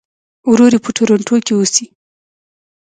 ورور 0.51 0.71
یې 0.75 0.79
په 0.85 0.89
ټورنټو 0.95 1.35
کې 1.45 1.53
اوسي. 1.55 1.85